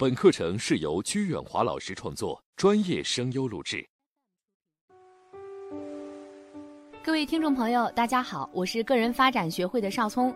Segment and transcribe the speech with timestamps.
[0.00, 3.84] 本课程是由鞠远华老师创作，专业声优录制。
[7.02, 10.32] 各位听众朋友，大家好，我是个人发展学会的邵聪。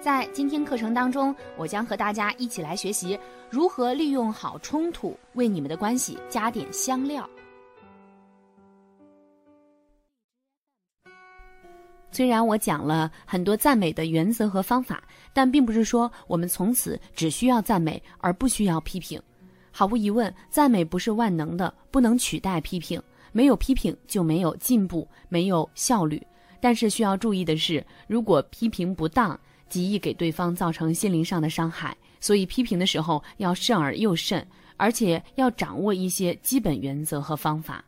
[0.00, 3.20] 在今天课程当中，我将和大家一起来学习
[3.50, 7.28] 如何利用好冲突，为你们的关系加点香料。
[12.12, 15.02] 虽然我讲了很多赞美的原则和方法，
[15.32, 19.20] 但并不是说我们从此只需要赞美而不需要批评。
[19.70, 23.02] 毫无疑问，赞美不是万能的，不能取代批评。
[23.32, 26.22] 没有批评就没有进步，没有效率。
[26.60, 29.38] 但是需要注意的是，如果批评不当，
[29.70, 31.96] 极易给对方造成心灵上的伤害。
[32.20, 37.82] 所以批评的时候要慎而又慎，而且要掌握一些基本原则和方法。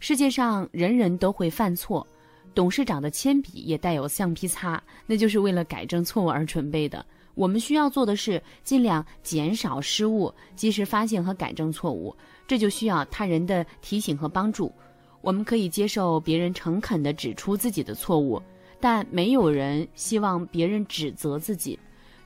[0.00, 2.06] 世界上人人都会犯错。
[2.54, 7.04] 董事长的铅笔也带有橡皮擦，那就是为了改正错误而准备的。
[7.34, 12.14] 我们需要做的是尽量减少失误，及时发现和改正错误。
[12.48, 14.72] 这就需要他人的提醒和帮助。
[15.20, 18.42] 我们可以接受别人诚恳地指出自己的错误，
[18.80, 21.78] 但没有人希望别人指责自己。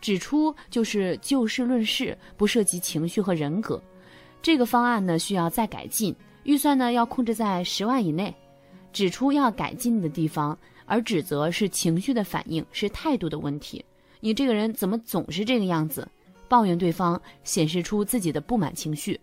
[0.00, 3.82] 指出就是就事论事，不涉及情绪和人格。
[4.40, 8.34] 这个方案呢需要再改进，预算呢要控制在十万以内。
[8.92, 13.84] 指出要改进的地方，而指责是情绪的反应，是态度的问题。
[14.20, 16.06] 你这个人怎么总是这个样子？
[16.48, 19.18] 抱怨对方，显示出自己的不满情绪。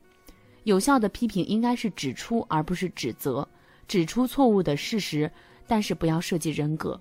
[0.63, 3.47] 有效的批评应该是指出，而不是指责。
[3.87, 5.31] 指出错误的事实，
[5.65, 6.99] 但是不要涉及人格。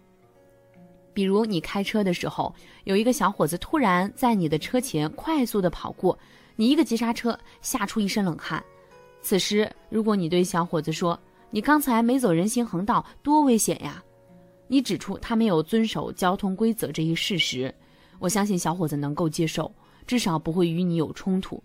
[1.12, 6.16] 比如你开车的时候，有一个小伙子突然在你的车前快速的跑过，
[6.56, 8.62] 你一个急刹车，吓出一身冷汗。
[9.22, 11.18] 此时，如果你对小伙子说，
[11.50, 14.02] 你刚才没走人行横道，多危险呀！
[14.68, 17.72] 你指出他没有遵守交通规则这一事实，
[18.18, 19.72] 我相信小伙子能够接受，
[20.06, 21.62] 至少不会与你有冲突。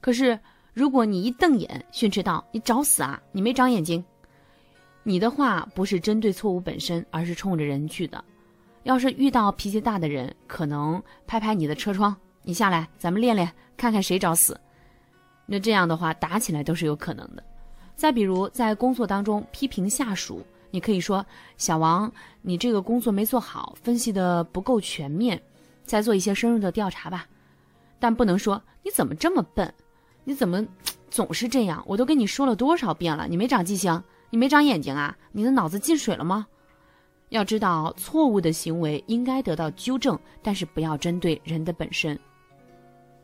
[0.00, 0.38] 可是，
[0.72, 3.20] 如果你一瞪眼训斥道：“你找死啊！
[3.32, 4.02] 你没长眼睛！”
[5.02, 8.24] 你的话不是针对错误本身，而是冲着人去的。
[8.84, 14.58] 要是遇到脾气大的人，可能拍拍你的车窗：“你下来，咱们练练，看看谁找死。”
[15.44, 17.44] 那这样的话，打起来都是有可能的。
[17.96, 21.24] 再比如，在工作当中批评下属，你可以说
[21.56, 22.10] ：“小王，
[22.42, 25.40] 你这个工作没做好，分析的不够全面，
[25.84, 27.26] 再做一些深入的调查吧。”
[28.00, 29.72] 但不能说：“你怎么这么笨？
[30.24, 30.66] 你怎么
[31.10, 31.82] 总是这样？
[31.86, 35.16] 我都跟你说了多少遍了，你没长记性，你没长眼睛啊？
[35.32, 36.46] 你的脑子进水了吗？”
[37.30, 42.18] 要知道，错误的行为应该得到纠正，但是不要针对人的本身。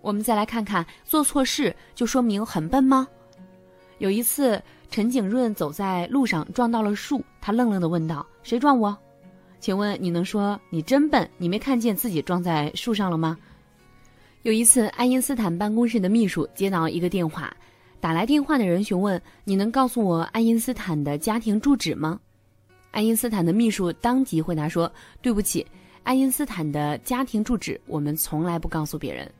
[0.01, 3.07] 我们再来看看，做错事就说明很笨吗？
[4.00, 8.97] 有一次，陈景润走在路上撞到了树，他愣愣地问道：“谁撞我？
[9.61, 11.28] 请问你能说你真笨？
[11.37, 13.37] 你没看见自己撞在树上了吗？”
[14.41, 17.55] 有一次，爱因斯坦办公室的秘书接到一个电话，
[18.00, 22.19] 打来电话的人询问：“你能告诉我爱因斯坦的家庭住址吗？”
[22.93, 24.91] 爱因斯坦的秘书当即回答说
[25.21, 25.66] ：“对不起，
[26.05, 29.31] 爱因斯坦的家庭住址我们从来不告诉别人。”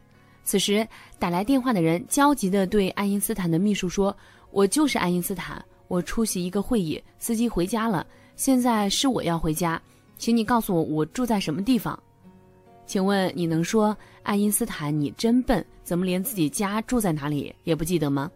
[0.45, 0.87] 此时，
[1.19, 4.15] 打来电话的人焦急地对爱因斯坦的秘书说。
[4.53, 9.81] 我就是爱因斯坦，我出席一个会议，司机回家了，现在是我要回家，
[10.19, 11.97] 请你告诉我我住在什么地方。
[12.85, 18.29] 请问你能说爱因斯坦你真笨，怎么连自己家住在哪里也不记得吗？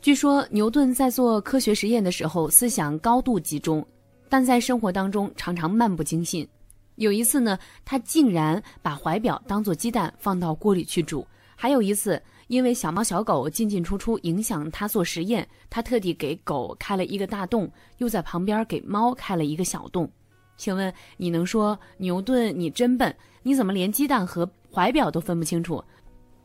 [0.00, 3.84] 据说牛顿在做科学实验的时候思想高度集中，
[4.28, 6.46] 但在生活当中常常漫不经心。
[6.94, 11.26] 有一次呢，他竟然把怀表当做鸡蛋放到锅里去煮。
[11.56, 12.22] 还有一次。
[12.50, 20.10] 因为小猫小狗进进出出影响他做实验，他特地给狗开了一个大洞，又在旁边给猫开了一个小洞。
[20.56, 23.14] 请问你能说牛顿你真笨？
[23.44, 25.80] 你怎么连鸡蛋和怀表都分不清楚？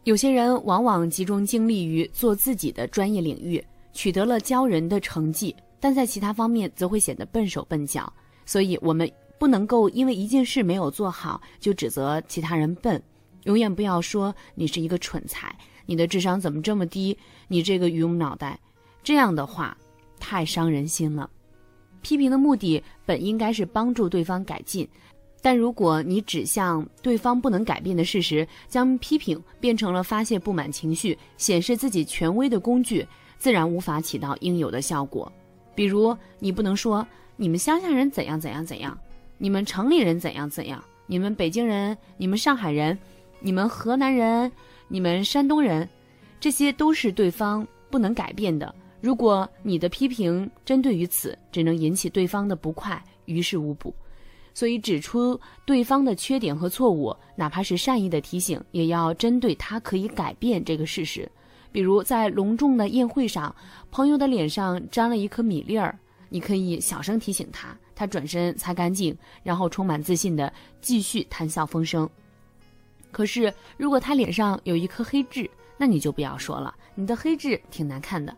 [0.04, 3.62] 有些人往往集中精力于做自己的专业领域，
[3.92, 8.14] 取得了骄人的成绩，但在其他方面则会显得笨手笨脚。
[8.46, 13.02] 所以，我们不能够因为一件事没有做好就指责其他人笨，
[13.46, 15.54] 永远不要说你是一个蠢材。
[15.86, 17.18] 你的智商怎么这么低？
[17.48, 18.60] 你这个榆木脑袋，
[19.04, 19.78] 这样的话
[20.20, 21.30] 太伤人心了。
[22.02, 24.88] 批评的目的本应该是帮助对方改进，
[25.42, 33.08] 但如果你指向对方不能改变的事实，将批评变成了发泄不满情绪、显示自己权威的工具，
[33.38, 35.32] 自然无法起到应有的效果。
[35.74, 37.06] 比如，你不能说
[37.36, 38.98] 你们乡下人怎样怎样怎样，
[39.38, 42.98] 你们城里人怎样怎样，你们北京人，你们上海人，
[43.40, 44.52] 你们河南人。
[44.88, 45.88] 你们山东人，
[46.40, 48.74] 这些都是对方不能改变的。
[49.02, 53.94] 如果你的批评针对于此，只能引起对方的不快，于事无补。
[54.54, 61.30] 所以指出对方的缺点和错误，哪怕是善意的提醒，也要针对他可以改变这个事实。
[61.72, 63.54] 比如在隆重的宴会上，
[63.92, 66.00] 朋友的脸上沾了一颗米粒儿，
[66.30, 72.10] 你可以小声提醒他，他转身擦干净，然后充满自信的继续谈笑风生。
[73.16, 78.36] 可是如果他脸上有一颗黑痣，那你就不要说了，你的黑痣挺难看的，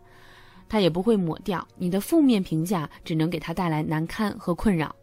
[0.68, 4.94] 他也不会抹掉，你的负面评价只能给他带来难堪和困扰。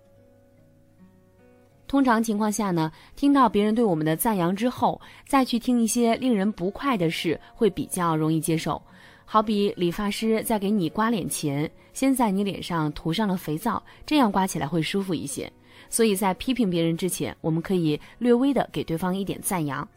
[1.88, 8.82] 通常情况下呢，听到别人对我们的赞扬之后，再去听一些令人不快的事，会比较容易接受。
[9.26, 15.52] 好比理发师在给你刮脸前，先在你脸上涂上了肥皂，这样刮起来会舒服一些。
[15.96, 19.88] 所以在批评别人之前，我们可以略微的给对方一点赞扬，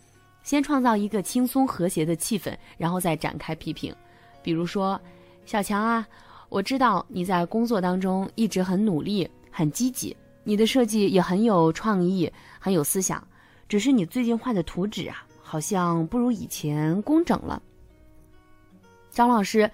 [0.44, 3.92] 先创造一个轻松和谐的气氛，然后再展开批评。
[4.40, 5.00] 比如说，
[5.44, 6.06] 小强啊，
[6.50, 10.16] 我知道你在工作当中一直很努力、很积极。
[10.44, 13.26] 你的设计也很有创意，很有思想，
[13.68, 17.60] 只是你最近画的图纸啊，好像不如以前工整了。
[19.10, 19.68] 张老师，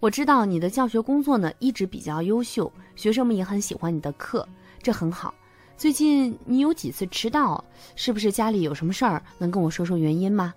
[0.00, 4.48] 我知道你的教学工作呢一直比较优秀，学生们也很喜欢你的课，
[4.82, 5.34] 这很好。
[5.76, 7.62] 最近你有几次迟到，
[7.96, 9.22] 是不是家里有什么事儿？
[9.36, 10.54] 能跟我说说原因吗？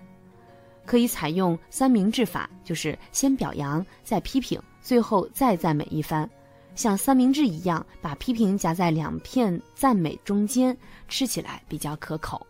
[0.85, 6.27] 可以采用三明治法，就是先表扬，再批评，最后再赞美一番。
[6.73, 10.75] 像三明治一样，把批评夹在两片赞美中间，
[11.09, 12.47] 吃起来比较可口。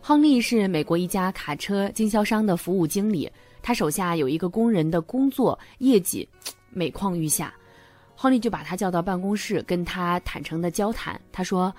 [0.00, 3.30] 亨利是美国一家卡车经销商的服务经理，
[3.60, 6.26] 他手下有一个工人的工作业绩
[6.70, 7.52] 每况愈下，
[8.16, 11.20] 亨利就把他叫到办公室，跟他坦诚的交谈。
[11.30, 11.72] 他说：“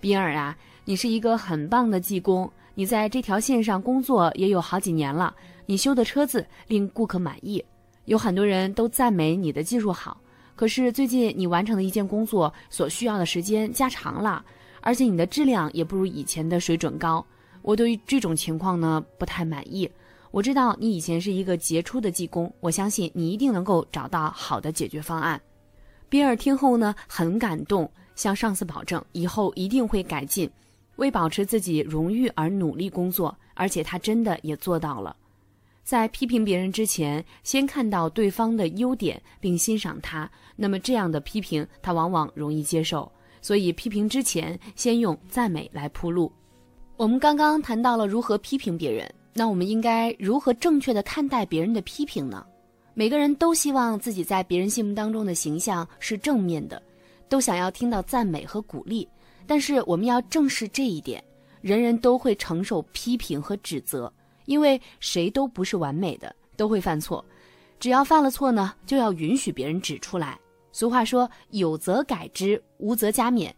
[0.00, 5.34] 比尔啊，你是一个很棒的技工，你在这条线上工作也有好几年了，
[5.66, 7.64] 你修的车子令顾客满意，
[8.06, 10.20] 有很多人都赞美你的技术好。”
[10.56, 14.44] 可是最近你完成的一件工作所需要的时间加长了，
[14.82, 17.24] 而且你的质量也不如以前的水准高。
[17.62, 19.90] 我对于这种情况呢不太满意。
[20.30, 25.40] 我知道你以前是一个杰出的技工，我相信你一定能够找到好的解决方案。
[26.10, 30.50] 比尔听后呢很感动，向上司保证以后一定会改进，
[30.96, 35.16] 为保持自己荣誉而努力工作，而且他真的也做到了。
[35.84, 43.10] 在批评别人之前，先看到对方的优点并欣赏他，那么这样的批评他往往容易接受。
[43.40, 46.30] 所以批评之前，先用赞美来铺路。
[46.96, 52.44] 我们刚刚谈到了如何批评别人，那我们应该如何正确的看待别人的批评呢？
[52.94, 56.82] 每个人都希望自己在别人心目当中的形象是正面的，
[57.28, 59.08] 都想要听到赞美和鼓励。
[59.46, 61.22] 但是我们要正视这一点，
[61.60, 64.12] 人人都会承受批评和指责。
[64.46, 67.24] 因为谁都不是完美的，都会犯错。
[67.78, 70.38] 只要犯了错呢，就要允许别人指出来。
[70.72, 73.50] 俗话说：“有则改之，无则加勉。”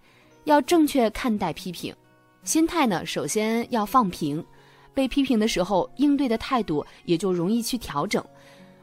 [0.44, 1.94] 要正确看待批评，
[2.42, 4.44] 心态呢，首先要放平。
[4.92, 8.22] 被批评的时候，应对的态度也就容易去调整。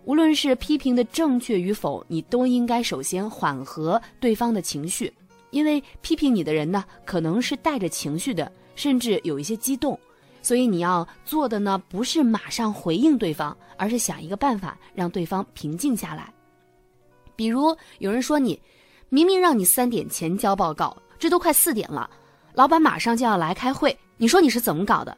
[0.05, 5.13] 无论是批评的正确与否，你都应该首先缓和对方的情绪，
[5.51, 9.99] 因为批评你的人呢，可能是带着情绪的，甚至有一些激动。
[10.41, 16.33] 所以你要做的呢，不是马上回应对方，而是想一个办法让对方平静下来。
[17.35, 18.59] 比如有人说你，
[19.09, 22.09] 明明让你三点前交报告，这都快四点了，
[22.53, 25.15] 老板马上就要来开会，你说你是怎么搞的？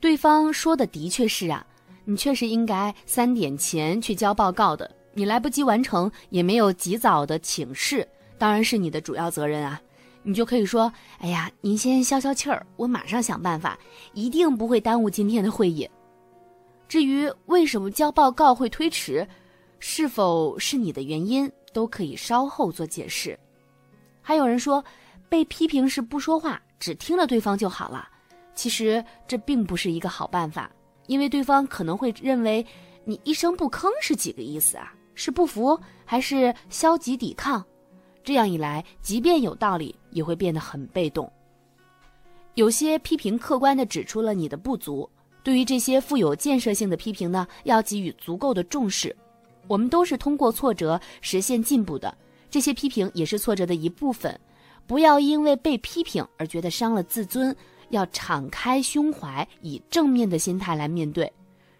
[0.00, 1.66] 对方说的的确是啊，
[2.08, 8.06] 你确实应该三点前去交报告的，你来不及完成，也没有及早的请示，
[8.38, 9.80] 当然是你的主要责任啊。
[10.22, 13.78] 你就可以说：“哎呀，您先消消气儿，我马上想办法，
[14.12, 15.88] 一定不会耽误今天的会议。
[16.88, 19.26] 至于为什么交报告会推迟，
[19.80, 23.38] 是否是你的原因，都可以稍后做解释。”
[24.22, 24.84] 还有人说，
[25.28, 28.08] 被批评时不说话，只听了对方就好了。
[28.54, 30.68] 其实这并不是一个好办法，
[31.06, 32.64] 因为对方可能会认为
[33.04, 34.92] 你一声不吭是几个意思啊？
[35.14, 37.64] 是不服还是消极抵抗？
[38.22, 41.30] 这样一来，即便有道理，也会变得很被动。
[42.54, 45.08] 有些批评客观地指出了你的不足，
[45.42, 49.14] 对于这些富有建设性的批评呢，要给予足够的重视。
[49.68, 52.16] 我们都是通过挫折实现进步的，
[52.50, 54.38] 这些批评也是挫折的一部分。
[54.86, 57.54] 不要因为被批评而觉得伤了自尊，
[57.90, 61.32] 要敞开胸怀，以正面的心态来面对。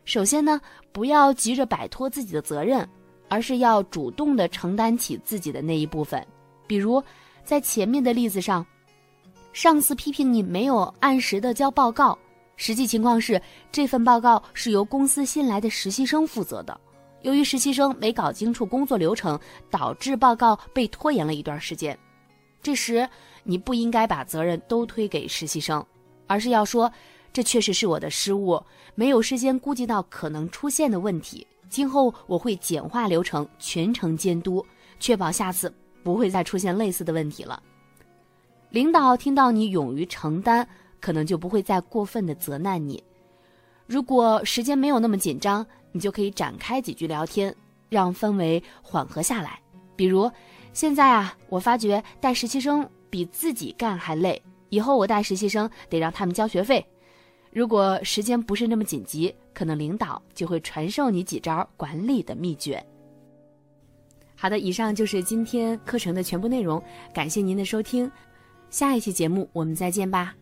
[0.05, 0.61] 首先呢，
[0.93, 2.89] 不要急着摆脱自己的责任，
[3.29, 6.25] 而是要主动地承担起自己的那一部分。
[6.67, 7.03] 比如，
[7.45, 8.65] 在前面的例子上，
[9.53, 12.17] 上司批评你没有按时的交报告，
[12.57, 13.41] 实际情况是
[13.73, 16.81] 这份报告是由公司新来的实习生负责的。
[17.23, 19.39] 由于实习生没搞清楚工作流程，
[19.71, 21.99] 导致报告被拖延了一段时间。
[22.63, 23.09] 这时，
[23.43, 25.85] 你不应该把责任都推给实习生，
[26.27, 26.91] 而是要说，
[27.33, 28.63] 这确实是我的失误，
[28.95, 31.47] 没有事先估计到可能出现的问题。
[31.69, 34.65] 今后我会简化流程，全程监督，
[35.01, 37.63] 确保下次不会再出现类似的问题了。
[38.71, 40.67] 领导听到你勇于承担，
[41.01, 43.03] 可能就不会再过分的责难你。
[43.87, 47.55] 如果时间没有那么紧张，你就可以展开几句聊天，
[47.89, 49.61] 让氛围缓和下来。
[49.95, 50.31] 比如，
[50.73, 56.85] 现在啊，我发觉带实习生比自己干还累，以后我带实习生得让他们交学费。
[57.51, 62.85] 如果时间不是那么紧急，可能领导就会传授你几招管理的秘诀。
[64.35, 66.83] 好的，以上就是今天课程的全部内容，
[67.15, 68.11] 感谢您的收听，
[68.69, 70.35] 下一期节目我们再见吧。